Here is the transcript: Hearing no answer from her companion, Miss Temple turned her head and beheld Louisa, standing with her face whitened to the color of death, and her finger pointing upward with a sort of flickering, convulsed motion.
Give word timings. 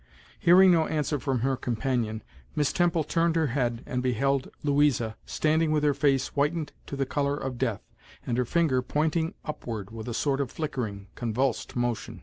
Hearing 0.39 0.71
no 0.71 0.87
answer 0.87 1.19
from 1.19 1.41
her 1.41 1.55
companion, 1.55 2.23
Miss 2.55 2.73
Temple 2.73 3.03
turned 3.03 3.35
her 3.35 3.45
head 3.53 3.83
and 3.85 4.01
beheld 4.01 4.49
Louisa, 4.63 5.15
standing 5.27 5.69
with 5.69 5.83
her 5.83 5.93
face 5.93 6.29
whitened 6.29 6.71
to 6.87 6.95
the 6.95 7.05
color 7.05 7.37
of 7.37 7.59
death, 7.59 7.83
and 8.25 8.35
her 8.39 8.45
finger 8.45 8.81
pointing 8.81 9.35
upward 9.45 9.91
with 9.91 10.07
a 10.07 10.15
sort 10.15 10.41
of 10.41 10.49
flickering, 10.49 11.05
convulsed 11.13 11.75
motion. 11.75 12.19